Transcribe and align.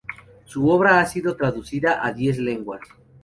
Su 0.45 0.67
obra 0.67 0.99
ha 0.99 1.05
sido 1.05 1.35
traducida 1.35 2.03
a 2.03 2.11
diez 2.11 2.39
lenguas. 2.39 2.81